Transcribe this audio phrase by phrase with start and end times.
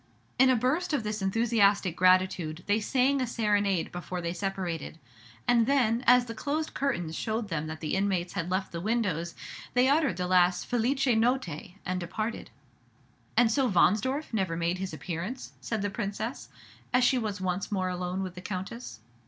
[0.39, 4.97] In a burst of this enthusiastic gratitude they sang a serenade before they separated;
[5.47, 9.35] and then, as the closed curtains showed them that the inmates had left the windows,
[9.75, 12.49] they uttered the last "felice Notte," and departed.
[13.37, 16.49] "And so Wahnsdorf never made his appearance?" said the Princess,
[16.91, 19.01] as she was once more alone with the Countess.